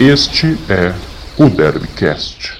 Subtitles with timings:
[0.00, 0.94] Este é
[1.42, 2.52] o Derbycast.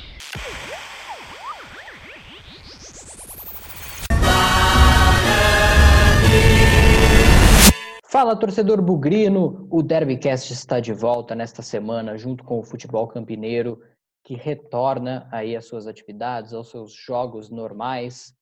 [8.08, 9.68] Fala, torcedor bugrino!
[9.70, 13.80] O Derbycast está de volta nesta semana, junto com o futebol campineiro,
[14.24, 18.34] que retorna aí às suas atividades, aos seus jogos normais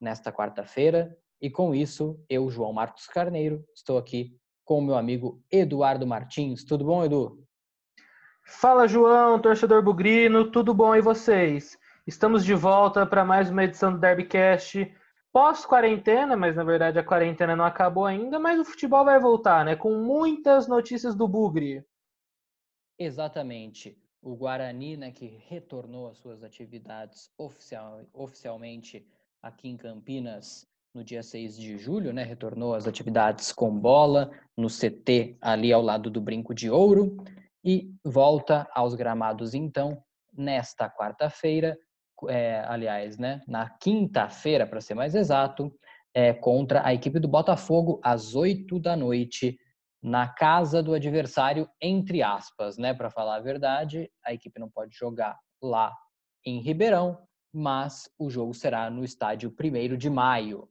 [0.00, 1.14] nesta quarta-feira.
[1.42, 4.34] E com isso, eu, João Marcos Carneiro, estou aqui
[4.64, 6.64] com o meu amigo Eduardo Martins.
[6.64, 7.49] Tudo bom, Edu?
[8.50, 11.78] Fala, João, torcedor bugrino, tudo bom e vocês?
[12.04, 14.92] Estamos de volta para mais uma edição do Derbycast
[15.32, 19.76] pós-quarentena, mas na verdade a quarentena não acabou ainda, mas o futebol vai voltar, né?
[19.76, 21.84] Com muitas notícias do Bugre.
[22.98, 23.96] Exatamente.
[24.20, 29.06] O Guarani, né, que retornou às suas atividades oficial, oficialmente
[29.40, 32.24] aqui em Campinas no dia 6 de julho, né?
[32.24, 37.16] Retornou às atividades com bola no CT ali ao lado do Brinco de Ouro
[37.64, 41.76] e volta aos gramados então nesta quarta-feira,
[42.28, 45.72] é, aliás, né, na quinta-feira para ser mais exato,
[46.14, 49.56] é, contra a equipe do Botafogo às 8 da noite
[50.02, 54.96] na casa do adversário, entre aspas, né, para falar a verdade, a equipe não pode
[54.96, 55.92] jogar lá
[56.44, 57.18] em Ribeirão,
[57.52, 60.68] mas o jogo será no estádio 1 de maio.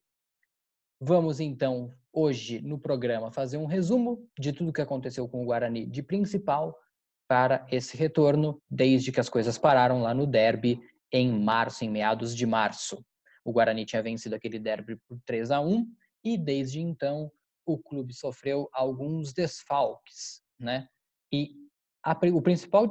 [1.02, 5.86] Vamos então hoje no programa fazer um resumo de tudo que aconteceu com o Guarani
[5.86, 6.78] de principal
[7.26, 12.36] para esse retorno, desde que as coisas pararam lá no derby em março, em meados
[12.36, 13.02] de março.
[13.46, 15.88] O Guarani tinha vencido aquele derby por 3 a 1
[16.24, 17.32] e desde então
[17.66, 20.88] o clube sofreu alguns desfalques, né?
[21.32, 21.56] E
[22.04, 22.90] a, o principal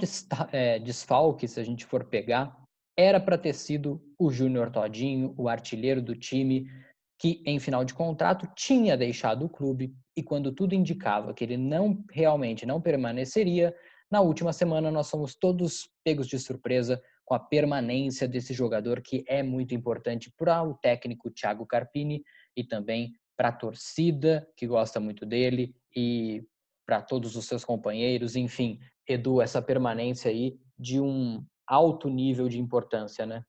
[0.53, 2.57] é, desfalque, se a gente for pegar,
[2.97, 6.71] era para ter sido o Júnior Todinho, o artilheiro do time,
[7.19, 11.57] que em final de contrato tinha deixado o clube e quando tudo indicava que ele
[11.57, 13.75] não realmente não permaneceria,
[14.11, 19.25] na última semana nós fomos todos pegos de surpresa com a permanência desse jogador que
[19.27, 22.23] é muito importante para o técnico Thiago Carpini
[22.57, 26.43] e também para a torcida que gosta muito dele e
[26.87, 32.59] para todos os seus companheiros, enfim, Edu, essa permanência aí de um alto nível de
[32.59, 33.45] importância, né?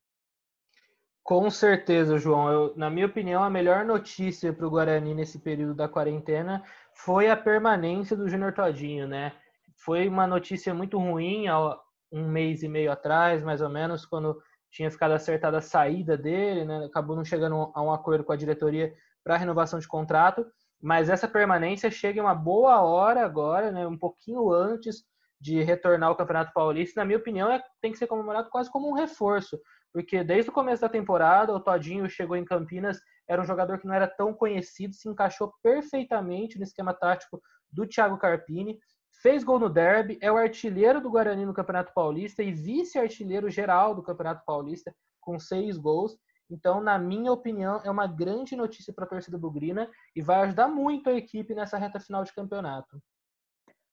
[1.29, 2.51] Com certeza, João.
[2.51, 7.29] Eu, na minha opinião, a melhor notícia para o Guarani nesse período da quarentena foi
[7.29, 9.33] a permanência do Júnior Todinho, né?
[9.75, 11.77] Foi uma notícia muito ruim há
[12.11, 14.41] um mês e meio atrás, mais ou menos, quando
[14.71, 16.85] tinha ficado acertada a saída dele, né?
[16.85, 18.91] Acabou não chegando a um acordo com a diretoria
[19.23, 20.43] para renovação de contrato,
[20.81, 23.85] mas essa permanência chega em uma boa hora agora, né?
[23.85, 25.03] Um pouquinho antes
[25.39, 26.99] de retornar ao Campeonato Paulista.
[26.99, 29.59] Na minha opinião, é, tem que ser comemorado quase como um reforço,
[29.93, 33.87] porque desde o começo da temporada, o Todinho chegou em Campinas, era um jogador que
[33.87, 37.41] não era tão conhecido, se encaixou perfeitamente no esquema tático
[37.71, 38.79] do Thiago Carpini,
[39.21, 43.93] fez gol no derby, é o artilheiro do Guarani no Campeonato Paulista e vice-artilheiro geral
[43.93, 46.17] do Campeonato Paulista, com seis gols.
[46.49, 50.67] Então, na minha opinião, é uma grande notícia para a torcida bugrina e vai ajudar
[50.67, 52.99] muito a equipe nessa reta final de campeonato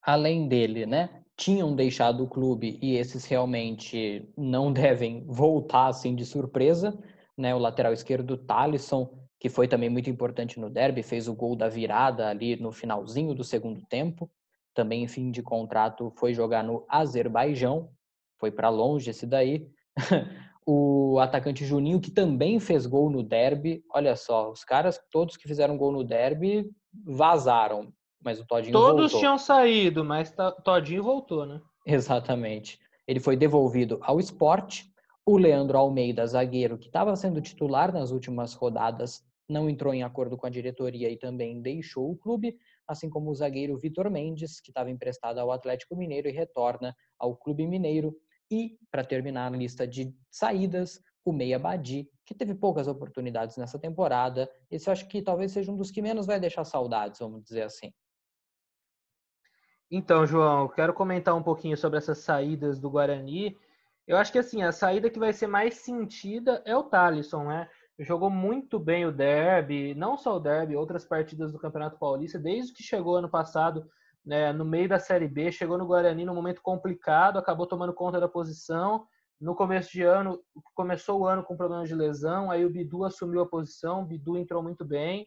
[0.06, 6.25] além dele, né, tinham deixado o clube e esses realmente não devem voltar assim de
[6.25, 6.97] surpresa,
[7.37, 7.55] né?
[7.55, 11.69] O lateral esquerdo Talisson, que foi também muito importante no derby, fez o gol da
[11.69, 14.31] virada ali no finalzinho do segundo tempo.
[14.72, 17.91] Também em fim de contrato foi jogar no Azerbaijão,
[18.39, 19.69] foi para longe esse daí.
[20.65, 23.84] o atacante Juninho, que também fez gol no derby.
[23.93, 26.71] Olha só, os caras todos que fizeram gol no derby
[27.05, 27.93] vazaram
[28.26, 29.20] mas o Todinho Todos voltou.
[29.20, 31.60] tinham saído, mas Todinho voltou, né?
[31.87, 32.81] Exatamente.
[33.06, 34.92] Ele foi devolvido ao esporte.
[35.25, 40.36] O Leandro Almeida, zagueiro, que estava sendo titular nas últimas rodadas, não entrou em acordo
[40.36, 44.72] com a diretoria e também deixou o clube, assim como o zagueiro Vitor Mendes, que
[44.72, 48.12] estava emprestado ao Atlético Mineiro e retorna ao Clube Mineiro.
[48.50, 53.78] E, para terminar a lista de saídas, o Meia Badi, que teve poucas oportunidades nessa
[53.78, 54.50] temporada.
[54.69, 57.62] Esse eu acho que talvez seja um dos que menos vai deixar saudades, vamos dizer
[57.62, 57.92] assim.
[59.91, 63.56] Então, João, quero comentar um pouquinho sobre essas saídas do Guarani.
[64.06, 67.68] Eu acho que assim, a saída que vai ser mais sentida é o Thalisson, né?
[68.00, 72.72] Jogou muito bem o derby, não só o derby, outras partidas do Campeonato Paulista, desde
[72.72, 73.88] que chegou ano passado,
[74.24, 78.21] né, no meio da Série B, chegou no Guarani num momento complicado, acabou tomando conta
[78.21, 79.06] da posição.
[79.41, 80.41] No começo de ano,
[80.74, 84.36] começou o ano com problemas de lesão, aí o Bidu assumiu a posição, o Bidu
[84.36, 85.27] entrou muito bem.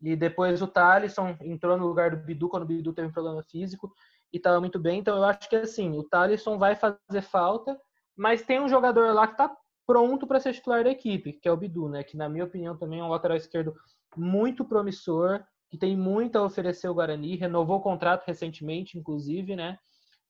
[0.00, 3.42] E depois o Thalisson entrou no lugar do Bidu quando o Bidu teve um problema
[3.42, 3.92] físico
[4.32, 5.00] e estava muito bem.
[5.00, 7.78] Então eu acho que assim, o Thalisson vai fazer falta,
[8.16, 9.54] mas tem um jogador lá que está
[9.86, 12.04] pronto para ser titular da equipe, que é o Bidu, né?
[12.04, 13.74] Que na minha opinião também é um lateral esquerdo
[14.16, 19.78] muito promissor, que tem muito a oferecer o Guarani, renovou o contrato recentemente, inclusive, né?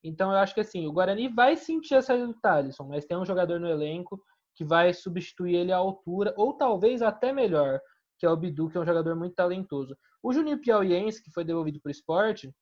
[0.03, 3.17] Então eu acho que assim, o Guarani vai sentir a saída do Thalisson, mas tem
[3.17, 4.21] um jogador no elenco
[4.55, 7.81] que vai substituir ele à altura, ou talvez até melhor,
[8.19, 9.97] que é o Bidu, que é um jogador muito talentoso.
[10.23, 12.53] O Juninho Piauiense, que foi devolvido para o esporte,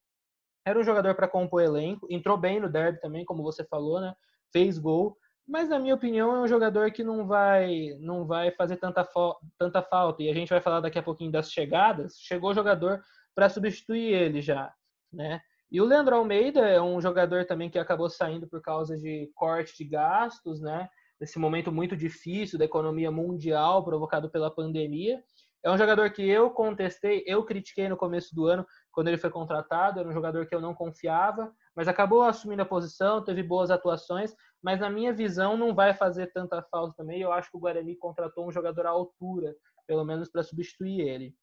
[0.67, 4.15] era um jogador para compor elenco, entrou bem no derby também, como você falou, né?
[4.53, 5.17] Fez gol,
[5.47, 9.09] mas na minha opinião é um jogador que não vai não vai fazer tanta,
[9.57, 10.23] tanta falta.
[10.23, 12.17] E a gente vai falar daqui a pouquinho das chegadas.
[12.19, 13.01] Chegou jogador
[13.35, 14.73] para substituir ele já,
[15.13, 15.41] né?
[15.71, 19.77] E o Leandro Almeida é um jogador também que acabou saindo por causa de corte
[19.77, 20.89] de gastos, né?
[21.21, 25.23] Nesse momento muito difícil da economia mundial provocado pela pandemia.
[25.67, 29.31] É um jogador que eu contestei, eu critiquei no começo do ano, quando ele foi
[29.31, 29.99] contratado.
[29.99, 34.33] Era um jogador que eu não confiava, mas acabou assumindo a posição, teve boas atuações,
[34.63, 37.21] mas na minha visão não vai fazer tanta falta também.
[37.21, 39.57] Eu acho que o Guarani contratou um jogador à altura,
[39.89, 41.35] pelo menos para substituir ele.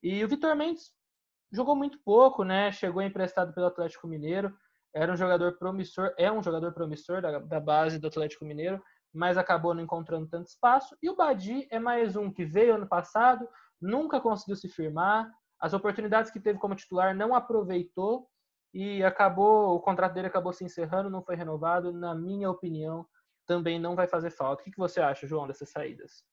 [0.00, 0.92] E o Vitor Mendes
[1.50, 2.70] jogou muito pouco, né?
[2.70, 4.56] Chegou emprestado pelo Atlético Mineiro.
[4.94, 8.80] Era um jogador promissor, é um jogador promissor da, da base do Atlético Mineiro,
[9.12, 10.96] mas acabou não encontrando tanto espaço.
[11.02, 13.48] E o Badi é mais um que veio ano passado,
[13.80, 15.30] nunca conseguiu se firmar,
[15.60, 18.26] as oportunidades que teve como titular não aproveitou
[18.74, 21.92] e acabou, o contrato dele acabou se encerrando, não foi renovado.
[21.92, 23.06] Na minha opinião,
[23.46, 24.62] também não vai fazer falta.
[24.62, 26.24] O que você acha, João, dessas saídas?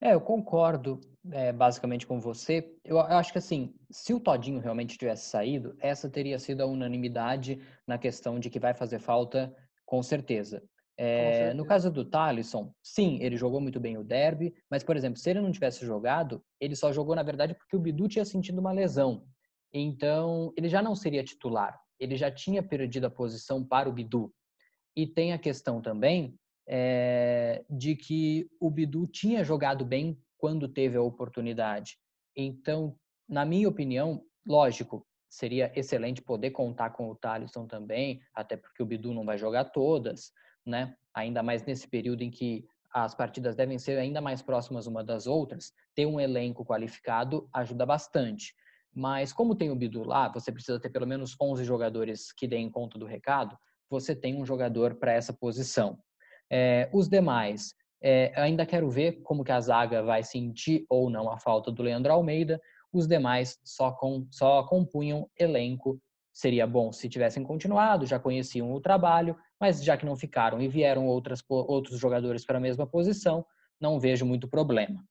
[0.00, 1.00] É, eu concordo
[1.32, 2.72] é, basicamente com você.
[2.84, 7.60] Eu, acho que assim, se o Todinho realmente tivesse saído, essa teria sido a unanimidade
[7.84, 9.52] na questão de que vai fazer falta,
[9.84, 10.62] com certeza.
[11.00, 15.16] É, no caso do Talisson, sim, ele jogou muito bem o derby, mas, por exemplo,
[15.16, 18.58] se ele não tivesse jogado, ele só jogou, na verdade, porque o Bidu tinha sentido
[18.58, 19.24] uma lesão.
[19.72, 21.78] Então, ele já não seria titular.
[22.00, 24.32] Ele já tinha perdido a posição para o Bidu.
[24.96, 26.34] E tem a questão também
[26.68, 31.96] é, de que o Bidu tinha jogado bem quando teve a oportunidade.
[32.36, 32.96] Então,
[33.28, 38.86] na minha opinião, lógico, seria excelente poder contar com o Talisson também, até porque o
[38.86, 40.32] Bidu não vai jogar todas,
[40.68, 40.94] né?
[41.14, 45.26] Ainda mais nesse período em que as partidas devem ser ainda mais próximas uma das
[45.26, 48.54] outras, ter um elenco qualificado ajuda bastante.
[48.94, 52.70] Mas como tem o Bidu lá, você precisa ter pelo menos 11 jogadores que deem
[52.70, 53.56] conta do recado,
[53.90, 55.98] você tem um jogador para essa posição.
[56.50, 61.30] É, os demais, é, ainda quero ver como que a zaga vai sentir ou não
[61.30, 62.60] a falta do Leandro Almeida.
[62.92, 66.00] Os demais só, com, só compunham elenco.
[66.38, 70.68] Seria bom se tivessem continuado, já conheciam o trabalho, mas já que não ficaram e
[70.68, 73.44] vieram outras, outros jogadores para a mesma posição,
[73.80, 75.04] não vejo muito problema.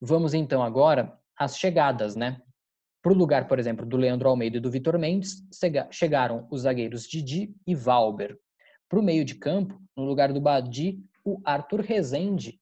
[0.00, 2.40] Vamos então agora às chegadas, né?
[3.02, 5.46] Para o lugar, por exemplo, do Leandro Almeida e do Vitor Mendes,
[5.90, 8.38] chegaram os zagueiros Didi e Valber.
[8.88, 12.58] Para o meio de campo, no lugar do Badi, o Arthur Rezende,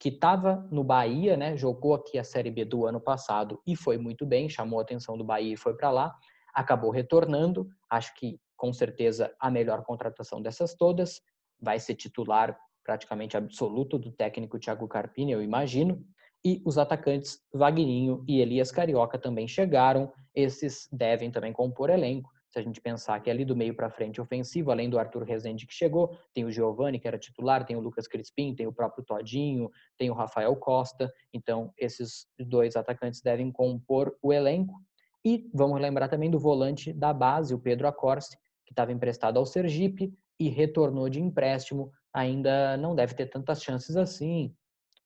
[0.00, 1.56] que estava no Bahia, né?
[1.56, 5.16] Jogou aqui a Série B do ano passado e foi muito bem, chamou a atenção
[5.16, 6.12] do Bahia e foi para lá.
[6.56, 11.20] Acabou retornando, acho que com certeza a melhor contratação dessas todas,
[11.60, 16.02] vai ser titular praticamente absoluto do técnico Thiago Carpini, eu imagino.
[16.44, 20.12] E os atacantes Vagninho e Elias Carioca também chegaram.
[20.34, 22.30] Esses devem também compor elenco.
[22.48, 25.66] Se a gente pensar que ali do meio para frente ofensivo, além do Arthur Rezende
[25.66, 29.04] que chegou, tem o Giovani que era titular, tem o Lucas Crispim, tem o próprio
[29.04, 29.68] Todinho,
[29.98, 31.12] tem o Rafael Costa.
[31.34, 34.80] Então, esses dois atacantes devem compor o elenco.
[35.26, 39.44] E vamos lembrar também do volante da base, o Pedro Acorce, que estava emprestado ao
[39.44, 44.54] Sergipe e retornou de empréstimo, ainda não deve ter tantas chances assim.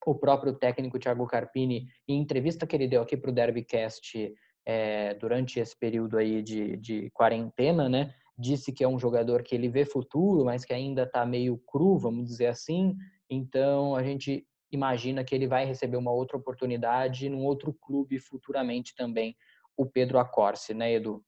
[0.05, 4.35] O próprio técnico Thiago Carpini, em entrevista que ele deu aqui para o Derbycast
[4.67, 9.55] é, durante esse período aí de, de quarentena, né, disse que é um jogador que
[9.55, 12.95] ele vê futuro, mas que ainda está meio cru, vamos dizer assim.
[13.31, 18.95] Então a gente imagina que ele vai receber uma outra oportunidade num outro clube futuramente
[18.95, 19.35] também,
[19.81, 21.25] o Pedro Acorce, né, Edu?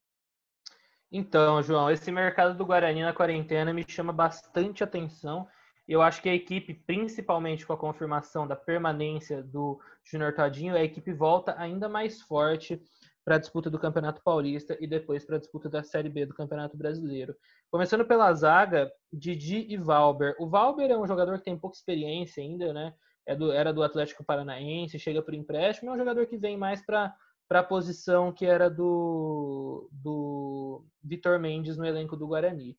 [1.11, 5.49] Então, João, esse mercado do Guarani na quarentena me chama bastante atenção.
[5.89, 10.85] Eu acho que a equipe, principalmente com a confirmação da permanência do Júnior Todinho, a
[10.85, 12.79] equipe volta ainda mais forte
[13.25, 16.35] para a disputa do Campeonato Paulista e depois para a disputa da Série B do
[16.35, 17.35] Campeonato Brasileiro.
[17.71, 20.37] Começando pela zaga, Didi e Valber.
[20.39, 22.93] O Valber é um jogador que tem pouca experiência ainda, né?
[23.25, 26.85] É do, era do Atlético Paranaense, chega por empréstimo, é um jogador que vem mais
[26.85, 27.15] para
[27.53, 32.79] para a posição que era do, do Vitor Mendes no elenco do Guarani.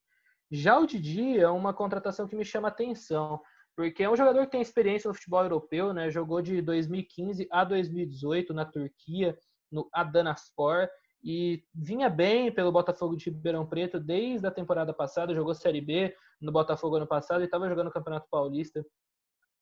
[0.49, 3.39] Já o Didi é uma contratação que me chama atenção,
[3.75, 6.09] porque é um jogador que tem experiência no futebol europeu, né?
[6.09, 9.37] Jogou de 2015 a 2018 na Turquia,
[9.71, 10.89] no Adanaspor,
[11.23, 16.15] e vinha bem pelo Botafogo de Ribeirão Preto desde a temporada passada, jogou Série B
[16.41, 18.83] no Botafogo ano passado e estava jogando o Campeonato Paulista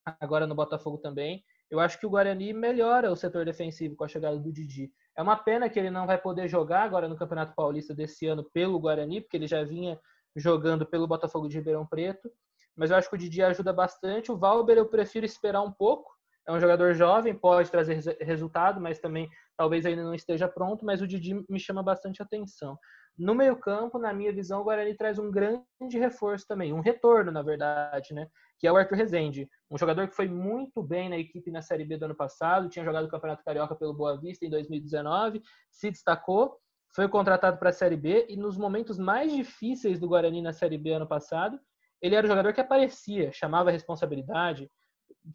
[0.06, 1.44] agora no Botafogo também.
[1.70, 4.91] Eu acho que o Guarani melhora o setor defensivo com a chegada do Didi.
[5.18, 8.44] É uma pena que ele não vai poder jogar agora no Campeonato Paulista desse ano
[8.53, 10.00] pelo Guarani, porque ele já vinha
[10.36, 12.32] jogando pelo Botafogo de Ribeirão Preto.
[12.75, 14.32] Mas eu acho que o Didi ajuda bastante.
[14.32, 16.10] O Valber eu prefiro esperar um pouco.
[16.48, 20.86] É um jogador jovem, pode trazer resultado, mas também talvez ainda não esteja pronto.
[20.86, 22.77] Mas o Didi me chama bastante atenção.
[23.22, 25.63] No meio-campo, na minha visão, o Guarani traz um grande
[25.94, 28.28] reforço também, um retorno, na verdade, né?
[28.60, 31.86] Que é o Arthur Rezende, um jogador que foi muito bem na equipe na Série
[31.86, 35.92] B do ano passado, tinha jogado o Campeonato Carioca pelo Boa Vista em 2019, se
[35.92, 36.58] destacou,
[36.96, 40.80] foi contratado para a Série B e nos momentos mais difíceis do Guarani na Série
[40.80, 41.60] B ano passado,
[42.01, 44.68] ele era o jogador que aparecia, chamava a responsabilidade,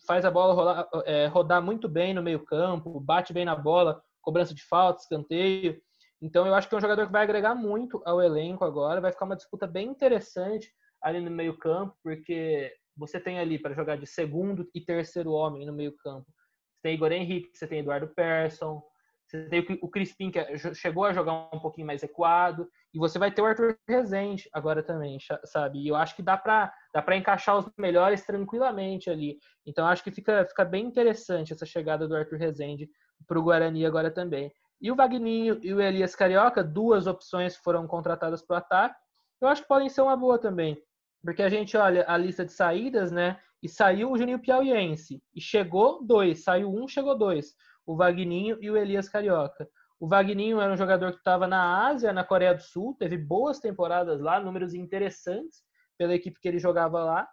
[0.04, 4.52] faz a bola rolar, é, rodar muito bem no meio-campo, bate bem na bola, cobrança
[4.52, 5.80] de falta, escanteio.
[6.20, 9.12] Então eu acho que é um jogador que vai agregar muito ao elenco agora, vai
[9.12, 14.06] ficar uma disputa bem interessante ali no meio-campo, porque você tem ali para jogar de
[14.06, 16.26] segundo e terceiro homem no meio-campo.
[16.74, 18.82] Você tem Igor Henrique, você tem Eduardo Persson,
[19.26, 23.18] você tem o Crispim, que é, chegou a jogar um pouquinho mais equado, e você
[23.18, 25.80] vai ter o Arthur Rezende agora também, sabe?
[25.80, 29.38] E eu acho que dá para dá encaixar os melhores tranquilamente ali.
[29.66, 32.88] Então acho que fica, fica bem interessante essa chegada do Arthur Rezende
[33.26, 34.52] para o Guarani agora também.
[34.80, 38.96] E o Vagninho e o Elias Carioca, duas opções foram contratadas para o ataque.
[39.40, 40.80] Eu acho que podem ser uma boa também.
[41.22, 43.40] Porque a gente olha a lista de saídas, né?
[43.62, 45.22] E saiu o Juninho Piauiense.
[45.34, 46.44] E chegou dois.
[46.44, 47.54] Saiu um, chegou dois.
[47.86, 49.68] O Vagninho e o Elias Carioca.
[49.98, 52.94] O Vagninho era um jogador que estava na Ásia, na Coreia do Sul.
[52.98, 55.62] Teve boas temporadas lá, números interessantes
[55.96, 57.26] pela equipe que ele jogava lá.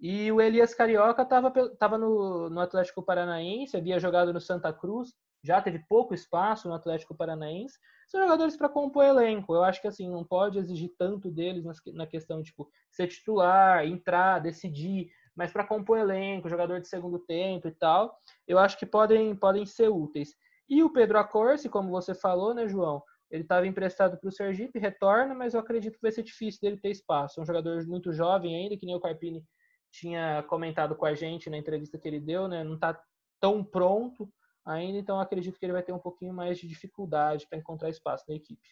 [0.00, 5.60] E o Elias Carioca estava no, no Atlético Paranaense, havia jogado no Santa Cruz, já
[5.60, 7.78] teve pouco espaço no Atlético Paranaense,
[8.08, 9.54] são jogadores para compor elenco.
[9.54, 14.40] Eu acho que assim, não pode exigir tanto deles na questão tipo ser titular, entrar,
[14.40, 19.36] decidir, mas para compor elenco, jogador de segundo tempo e tal, eu acho que podem
[19.36, 20.34] podem ser úteis.
[20.68, 23.02] E o Pedro Acorce, como você falou, né, João?
[23.30, 26.80] Ele estava emprestado para o Sergipe, retorna, mas eu acredito que vai ser difícil dele
[26.80, 27.38] ter espaço.
[27.38, 29.44] É um jogador muito jovem ainda, que nem o Carpini
[29.90, 32.64] tinha comentado com a gente na entrevista que ele deu, né?
[32.64, 32.98] Não está
[33.40, 34.28] tão pronto
[34.68, 38.24] ainda, então acredito que ele vai ter um pouquinho mais de dificuldade para encontrar espaço
[38.28, 38.68] na equipe.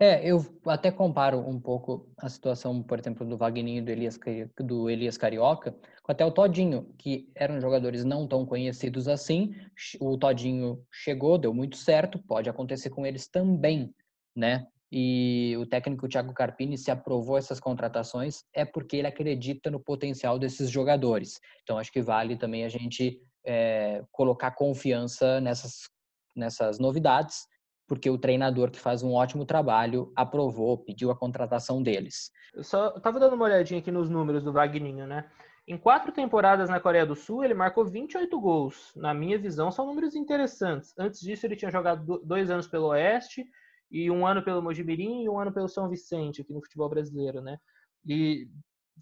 [0.00, 4.16] É, eu até comparo um pouco a situação, por exemplo, do Wagninho do Elias,
[4.60, 9.56] do Elias Carioca com até o Todinho, que eram jogadores não tão conhecidos assim.
[10.00, 13.92] O Todinho chegou, deu muito certo, pode acontecer com eles também,
[14.36, 14.68] né?
[14.90, 20.38] E o técnico Thiago Carpini se aprovou essas contratações é porque ele acredita no potencial
[20.38, 21.40] desses jogadores.
[21.62, 25.88] Então acho que vale também a gente é, colocar confiança nessas,
[26.36, 27.46] nessas novidades,
[27.88, 32.30] porque o treinador que faz um ótimo trabalho aprovou, pediu a contratação deles.
[32.52, 35.30] Eu só estava dando uma olhadinha aqui nos números do Wagninho, né?
[35.66, 38.92] Em quatro temporadas na Coreia do Sul, ele marcou 28 gols.
[38.94, 40.94] Na minha visão, são números interessantes.
[40.98, 43.46] Antes disso, ele tinha jogado dois anos pelo Oeste,
[43.90, 47.40] e um ano pelo Mojimirim e um ano pelo São Vicente, aqui no futebol brasileiro,
[47.40, 47.58] né?
[48.06, 48.48] E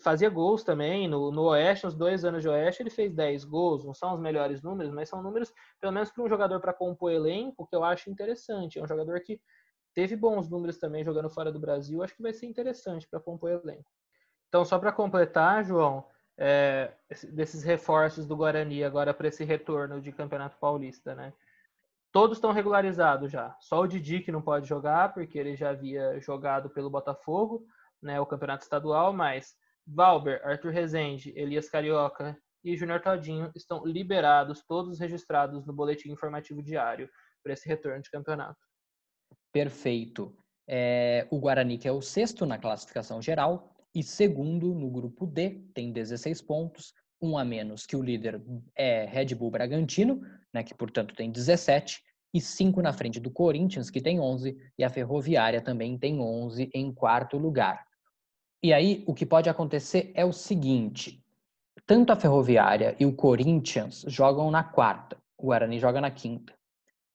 [0.00, 1.08] fazia gols também.
[1.08, 3.84] No, no Oeste, nos dois anos de Oeste, ele fez 10 gols.
[3.84, 7.12] Não são os melhores números, mas são números, pelo menos para um jogador para compor
[7.12, 8.78] elenco, que eu acho interessante.
[8.78, 9.40] É um jogador que
[9.94, 12.02] teve bons números também jogando fora do Brasil.
[12.02, 13.90] Acho que vai ser interessante para compor elenco.
[14.48, 16.04] Então, só para completar, João,
[16.38, 16.92] é,
[17.32, 21.32] desses reforços do Guarani agora para esse retorno de Campeonato Paulista, né?
[22.12, 23.56] Todos estão regularizados já.
[23.60, 27.66] Só o Didi que não pode jogar, porque ele já havia jogado pelo Botafogo,
[28.00, 29.54] né, o campeonato estadual, mas
[29.86, 36.62] Valber, Arthur Rezende, Elias Carioca e Júnior Todinho estão liberados, todos registrados no boletim informativo
[36.62, 37.08] diário
[37.42, 38.58] para esse retorno de campeonato.
[39.52, 40.36] Perfeito.
[40.68, 45.64] É, o Guarani, que é o sexto na classificação geral e segundo no grupo D,
[45.72, 48.42] tem 16 pontos, um a menos que o líder
[48.76, 50.20] é Red Bull Bragantino,
[50.52, 52.02] né, que portanto tem 17,
[52.34, 56.68] e cinco na frente do Corinthians, que tem 11, e a Ferroviária também tem 11
[56.74, 57.85] em quarto lugar.
[58.66, 61.24] E aí, o que pode acontecer é o seguinte:
[61.86, 66.52] tanto a Ferroviária e o Corinthians jogam na quarta, o Guarani joga na quinta.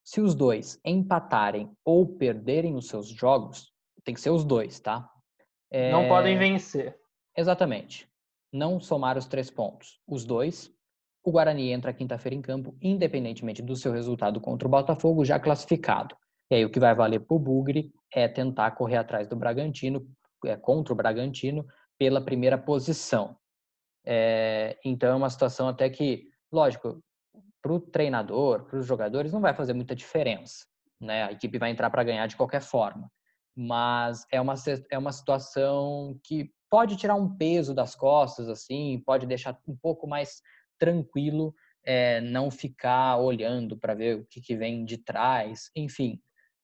[0.01, 3.73] Se os dois empatarem ou perderem os seus jogos,
[4.05, 5.05] tem que ser os dois, tá?
[5.69, 5.91] É...
[5.91, 6.97] Não podem vencer.
[7.35, 8.07] Exatamente.
[8.53, 9.99] Não somar os três pontos.
[10.07, 10.73] Os dois.
[11.21, 16.15] O Guarani entra quinta-feira em campo, independentemente do seu resultado contra o Botafogo, já classificado.
[16.49, 20.07] E aí o que vai valer para o Bugre é tentar correr atrás do Bragantino
[20.45, 21.65] é, contra o Bragantino
[21.97, 23.37] pela primeira posição.
[24.05, 27.01] É, então é uma situação até que, lógico,
[27.61, 30.65] para o treinador, para os jogadores, não vai fazer muita diferença.
[30.99, 31.23] Né?
[31.23, 33.11] A equipe vai entrar para ganhar de qualquer forma.
[33.55, 34.55] Mas é uma,
[34.89, 40.07] é uma situação que pode tirar um peso das costas, assim, pode deixar um pouco
[40.07, 40.41] mais
[40.79, 46.19] tranquilo, é, não ficar olhando para ver o que, que, vem de trás, enfim.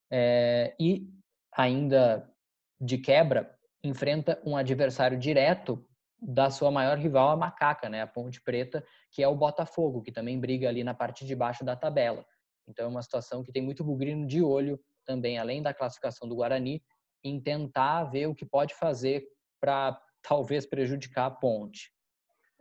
[0.09, 1.07] É, e
[1.51, 2.31] ainda
[2.79, 3.56] de quebra,
[3.87, 5.83] enfrenta um adversário direto
[6.19, 10.11] da sua maior rival, a Macaca, né, a Ponte Preta, que é o Botafogo, que
[10.11, 12.25] também briga ali na parte de baixo da tabela.
[12.67, 16.35] Então é uma situação que tem muito bugrino de olho também, além da classificação do
[16.35, 16.83] Guarani,
[17.23, 19.25] em tentar ver o que pode fazer
[19.59, 21.91] para talvez prejudicar a Ponte.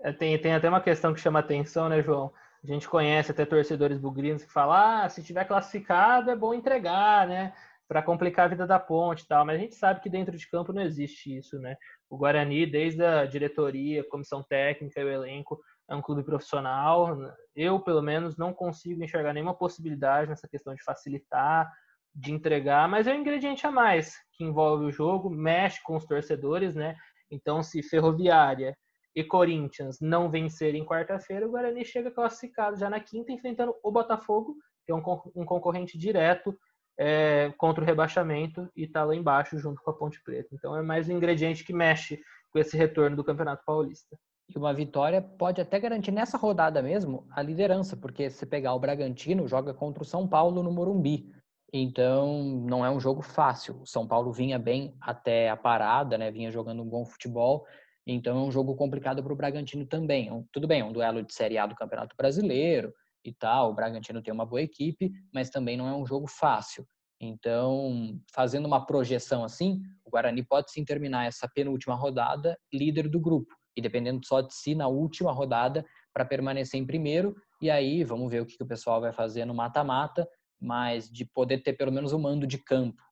[0.00, 2.32] É, tem, tem até uma questão que chama atenção, né, João?
[2.62, 7.26] A gente conhece até torcedores bugrinos que falam: ah, se tiver classificado é bom entregar,
[7.26, 7.52] né?
[7.88, 9.44] Para complicar a vida da ponte e tal.
[9.44, 11.76] Mas a gente sabe que dentro de campo não existe isso, né?
[12.10, 17.16] O Guarani, desde a diretoria, comissão técnica e o elenco, é um clube profissional.
[17.54, 21.70] Eu, pelo menos, não consigo enxergar nenhuma possibilidade nessa questão de facilitar,
[22.14, 26.06] de entregar, mas é um ingrediente a mais que envolve o jogo, mexe com os
[26.06, 26.96] torcedores, né?
[27.30, 28.76] Então, se Ferroviária
[29.14, 34.56] e Corinthians não vencerem quarta-feira, o Guarani chega classificado já na quinta, enfrentando o Botafogo,
[34.84, 35.02] que é um,
[35.34, 36.56] um concorrente direto
[36.98, 40.48] é, contra o rebaixamento e está lá embaixo junto com a Ponte Preta.
[40.52, 44.16] Então é mais um ingrediente que mexe com esse retorno do Campeonato Paulista.
[44.48, 48.78] E uma vitória pode até garantir nessa rodada mesmo a liderança, porque se pegar o
[48.78, 51.30] Bragantino, joga contra o São Paulo no Morumbi.
[51.72, 53.80] Então não é um jogo fácil.
[53.82, 56.30] O São Paulo vinha bem até a parada, né?
[56.30, 57.66] Vinha jogando um bom futebol.
[58.06, 60.30] Então é um jogo complicado para o Bragantino também.
[60.52, 62.94] Tudo bem, é um duelo de Série A do Campeonato Brasileiro
[63.30, 63.70] e tal.
[63.70, 66.86] O Bragantino tem uma boa equipe, mas também não é um jogo fácil.
[67.20, 73.18] Então, fazendo uma projeção assim, o Guarani pode sim terminar essa penúltima rodada líder do
[73.18, 77.34] grupo e dependendo só de si na última rodada para permanecer em primeiro.
[77.60, 80.28] E aí vamos ver o que, o pessoal vai fazer no mata-mata,
[80.60, 83.02] mas de poder ter pelo menos o um mando de campo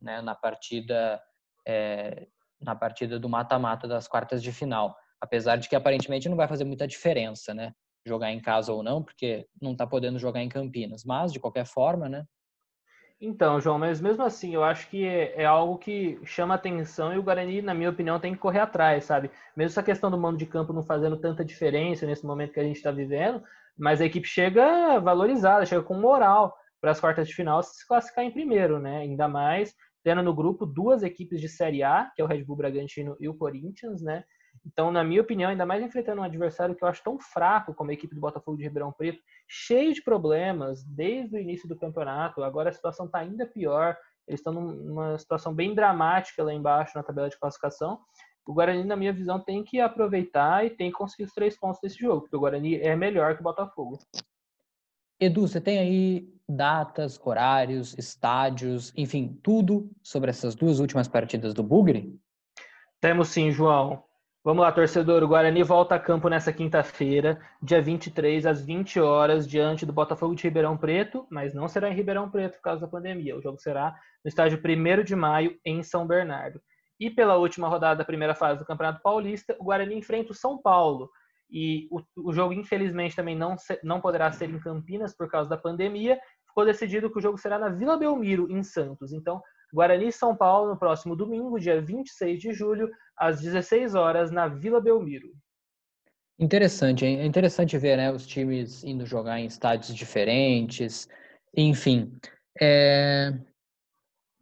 [0.00, 1.22] né, na partida
[1.66, 2.26] é,
[2.60, 4.96] na partida do mata-mata das quartas de final.
[5.20, 7.74] Apesar de que aparentemente não vai fazer muita diferença, né?
[8.06, 11.04] Jogar em casa ou não, porque não está podendo jogar em Campinas.
[11.04, 12.24] Mas, de qualquer forma, né?
[13.20, 17.18] Então, João, mas mesmo assim, eu acho que é, é, algo que chama atenção e
[17.18, 19.30] o Guarani, na minha opinião, tem que correr atrás, sabe?
[19.56, 22.64] Mesmo essa questão do mando de campo não fazendo tanta diferença nesse momento que a
[22.64, 23.42] gente está vivendo,
[23.78, 28.24] mas a equipe chega valorizada, chega com moral para as quartas de final se classificar
[28.24, 28.98] em primeiro, né?
[28.98, 32.56] Ainda mais tendo no grupo duas equipes de Série A, que é o Red Bull
[32.56, 34.22] Bragantino e o Corinthians, né?
[34.66, 37.90] Então, na minha opinião, ainda mais enfrentando um adversário que eu acho tão fraco como
[37.90, 42.42] a equipe do Botafogo de Ribeirão Preto, cheio de problemas desde o início do campeonato.
[42.42, 43.96] Agora a situação está ainda pior.
[44.26, 48.00] Eles estão numa situação bem dramática lá embaixo na tabela de classificação.
[48.46, 51.80] O Guarani, na minha visão, tem que aproveitar e tem que conseguir os três pontos
[51.80, 53.98] desse jogo, porque o Guarani é melhor que o Botafogo.
[55.20, 61.62] Edu, você tem aí datas, horários, estádios, enfim, tudo sobre essas duas últimas partidas do
[61.62, 62.18] Bugre?
[63.00, 64.02] Temos sim, João.
[64.44, 65.22] Vamos lá, torcedor.
[65.22, 70.34] O Guarani volta a campo nessa quinta-feira, dia 23, às 20 horas, diante do Botafogo
[70.34, 73.34] de Ribeirão Preto, mas não será em Ribeirão Preto por causa da pandemia.
[73.38, 76.60] O jogo será no estádio 1 de maio, em São Bernardo.
[77.00, 80.60] E pela última rodada da primeira fase do Campeonato Paulista, o Guarani enfrenta o São
[80.60, 81.08] Paulo,
[81.50, 85.48] e o, o jogo, infelizmente, também não, se, não poderá ser em Campinas por causa
[85.48, 86.20] da pandemia.
[86.46, 89.10] Ficou decidido que o jogo será na Vila Belmiro, em Santos.
[89.10, 89.40] Então,
[89.74, 94.46] Guarani e São Paulo, no próximo domingo, dia 26 de julho, às 16 horas, na
[94.46, 95.32] Vila Belmiro.
[96.38, 101.08] Interessante, é interessante ver né, os times indo jogar em estádios diferentes,
[101.56, 102.16] enfim.
[102.60, 103.32] É...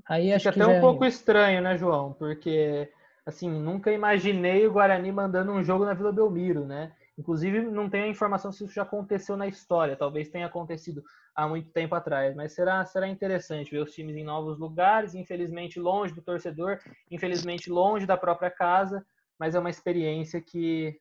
[0.07, 2.12] Aí acho Fica que até um é pouco estranho, né, João?
[2.12, 2.90] Porque
[3.25, 6.92] assim, nunca imaginei o Guarani mandando um jogo na Vila Belmiro, né?
[7.18, 11.03] Inclusive, não tenho a informação se isso já aconteceu na história, talvez tenha acontecido
[11.35, 15.79] há muito tempo atrás, mas será, será interessante ver os times em novos lugares, infelizmente
[15.79, 16.79] longe do torcedor,
[17.11, 19.05] infelizmente longe da própria casa,
[19.38, 20.98] mas é uma experiência que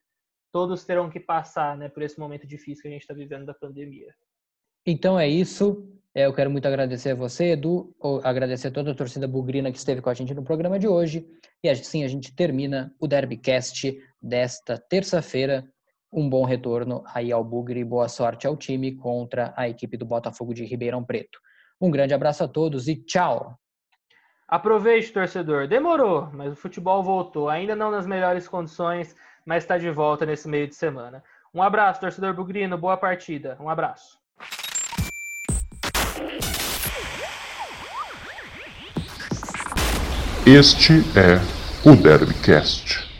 [0.52, 3.54] todos terão que passar né, por esse momento difícil que a gente está vivendo da
[3.54, 4.14] pandemia.
[4.86, 5.88] Então é isso.
[6.14, 9.78] É, eu quero muito agradecer a você, Edu, agradecer a toda a torcida bugrina que
[9.78, 11.26] esteve com a gente no programa de hoje.
[11.64, 15.66] E assim a gente termina o Derbycast desta terça-feira.
[16.12, 20.04] Um bom retorno aí ao Bugre e boa sorte ao time contra a equipe do
[20.04, 21.38] Botafogo de Ribeirão Preto.
[21.80, 23.58] Um grande abraço a todos e tchau!
[24.46, 25.66] Aproveite, torcedor.
[25.66, 27.48] Demorou, mas o futebol voltou.
[27.48, 31.24] Ainda não nas melhores condições, mas está de volta nesse meio de semana.
[31.54, 32.76] Um abraço, torcedor bugrino.
[32.76, 33.56] Boa partida.
[33.58, 34.18] Um abraço.
[40.46, 43.11] Este é o Derbycast.